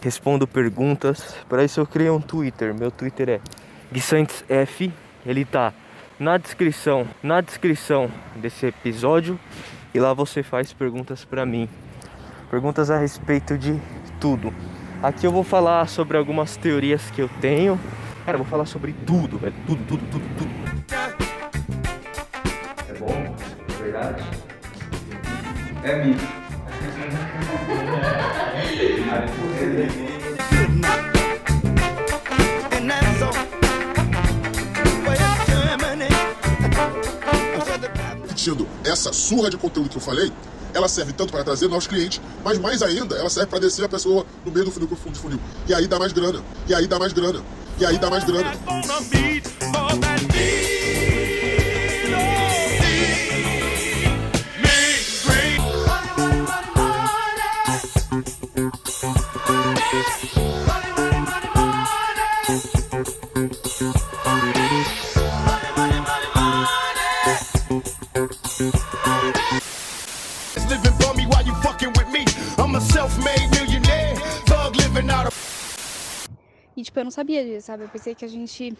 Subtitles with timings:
[0.00, 1.36] respondo perguntas.
[1.48, 2.74] Para isso eu criei um Twitter.
[2.74, 3.40] Meu Twitter é
[3.90, 4.92] GuiSantesF.
[5.26, 5.72] Ele tá
[6.18, 9.38] na descrição, na descrição desse episódio
[9.94, 11.68] e lá você faz perguntas para mim.
[12.50, 13.80] Perguntas a respeito de
[14.20, 14.52] tudo.
[15.02, 17.78] Aqui eu vou falar sobre algumas teorias que eu tenho.
[18.24, 19.54] Cara, eu vou falar sobre tudo, velho.
[19.66, 20.50] Tudo, tudo, tudo, tudo.
[22.88, 23.36] É bom?
[23.68, 24.24] É verdade?
[25.84, 26.24] É mito.
[38.48, 40.32] repetindo essa surra de conteúdo que eu falei,
[40.72, 43.88] ela serve tanto para trazer novos clientes, mas mais ainda, ela serve para descer a
[43.88, 45.40] pessoa no meio do funil, do funil.
[45.66, 47.42] E aí dá mais grana, e aí dá mais grana,
[47.78, 48.52] e aí dá mais grana.
[72.78, 74.14] A self-made millionaire,
[74.46, 75.34] thug living out of
[76.76, 77.82] E tipo, eu não sabia disso, sabe?
[77.82, 78.72] Eu pensei que a gente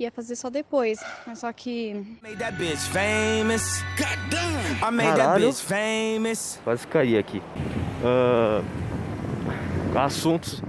[0.00, 0.98] ia fazer só depois.
[1.24, 3.84] Mas só que Made that bitch famous.
[3.96, 4.82] Goddamn.
[4.82, 5.46] I made that Caralho.
[5.46, 6.60] bitch famous.
[6.64, 7.40] Quase caí aqui.
[8.04, 8.62] Ah,
[10.04, 10.60] assuntos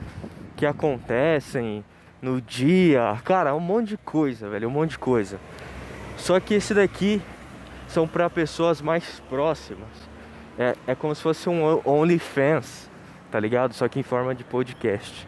[0.56, 1.84] que acontecem
[2.22, 3.20] no dia.
[3.24, 4.68] Cara, um monte de coisa, velho.
[4.68, 5.40] Um monte de coisa.
[6.16, 7.20] Só que esse daqui
[7.88, 10.11] são para pessoas mais próximas.
[10.62, 12.88] É, é como se fosse um OnlyFans,
[13.32, 13.74] tá ligado?
[13.74, 15.28] Só que em forma de podcast.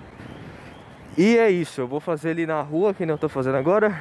[1.17, 3.99] E é isso, eu vou fazer ele na rua, que nem eu tô fazendo agora.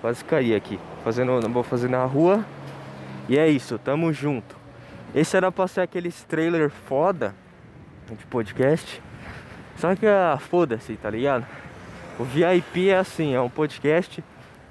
[0.00, 0.80] Quase caí aqui.
[1.04, 2.44] Fazendo, vou fazer na rua.
[3.28, 4.56] E é isso, tamo junto.
[5.14, 7.36] Esse era pra ser aqueles trailer foda
[8.10, 9.00] de podcast.
[9.76, 11.46] Só que ah, foda-se, tá ligado?
[12.18, 14.24] O VIP é assim, é um podcast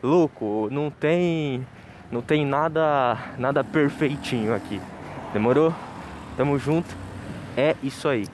[0.03, 1.65] louco, não tem
[2.11, 4.81] não tem nada nada perfeitinho aqui.
[5.33, 5.73] Demorou?
[6.35, 6.89] Tamo junto.
[7.55, 8.25] É isso aí.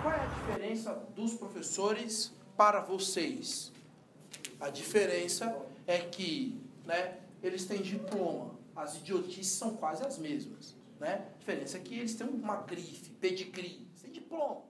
[0.00, 3.72] Qual é a diferença dos professores para vocês?
[4.60, 8.52] A diferença é que né, eles têm diploma.
[8.76, 10.76] As idiotices são quase as mesmas.
[11.00, 11.26] Né?
[11.34, 13.84] A diferença é que eles têm uma grife, pedigree.
[14.00, 14.62] Têm diploma.